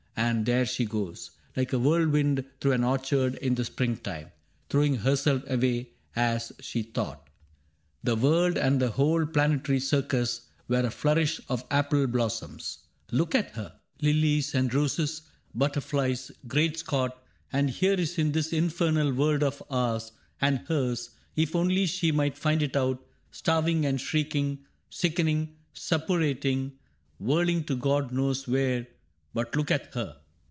—And 0.31 0.45
there 0.45 0.65
she 0.67 0.85
goes. 0.85 1.31
Like 1.57 1.73
a 1.73 1.79
whirlwind 1.79 2.45
through 2.59 2.73
an 2.73 2.83
orchard 2.83 3.35
in 3.35 3.55
the 3.55 3.65
springtime— 3.65 4.31
Throwing 4.69 4.97
herself 4.97 5.41
away 5.49 5.89
as 6.15 6.51
if 6.57 6.63
she 6.65 6.83
thought 6.83 7.27
24 8.03 8.03
CAPTAIN 8.03 8.03
CRAIG 8.03 8.03
The 8.21 8.25
world 8.27 8.57
and 8.57 8.81
the 8.81 8.89
whole 8.89 9.25
planetary 9.25 9.79
circus 9.79 10.47
Were 10.67 10.81
a 10.81 10.91
flourish 10.91 11.41
of 11.49 11.65
apple 11.71 12.05
blossoms. 12.07 12.79
Look 13.11 13.33
at 13.33 13.51
her! 13.51 13.77
Lilies 14.01 14.53
and 14.53 14.71
roses! 14.73 15.23
Butterflies! 15.55 16.31
Great 16.47 16.77
Scott! 16.77 17.17
And 17.51 17.69
here 17.71 17.93
is 17.95 18.15
this 18.17 18.53
infernal 18.53 19.11
world 19.13 19.41
of 19.43 19.61
ours— 19.71 20.11
And 20.41 20.59
hers, 20.67 21.09
if 21.35 21.55
only 21.55 21.87
she 21.87 22.11
might 22.11 22.37
find 22.37 22.61
it 22.61 22.77
out— 22.77 23.03
Starving 23.31 23.85
and 23.87 23.99
shrieking, 23.99 24.59
sickening, 24.89 25.55
suppurating, 25.73 26.73
Whirling 27.19 27.63
to 27.65 27.75
God 27.75 28.11
knows 28.11 28.47
where.•• 28.47 28.81
But 29.33 29.55
look 29.55 29.71
at 29.71 29.93
her! 29.93 30.17